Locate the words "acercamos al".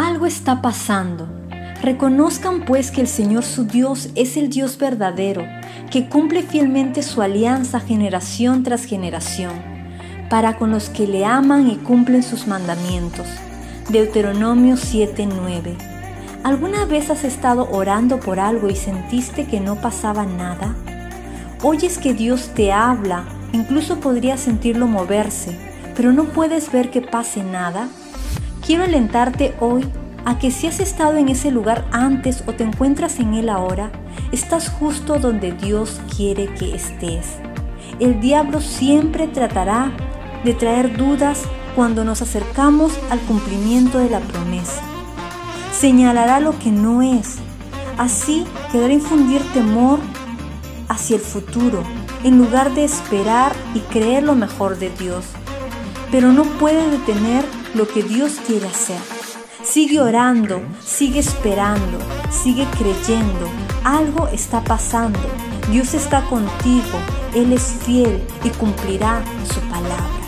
42.22-43.18